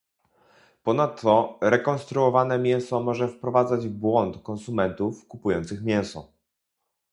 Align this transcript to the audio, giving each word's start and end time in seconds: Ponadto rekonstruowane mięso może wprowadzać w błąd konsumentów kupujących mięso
Ponadto 0.83 1.59
rekonstruowane 1.63 2.59
mięso 2.59 2.99
może 3.03 3.27
wprowadzać 3.27 3.87
w 3.87 3.91
błąd 3.93 4.43
konsumentów 4.43 5.27
kupujących 5.27 5.83
mięso 5.83 6.31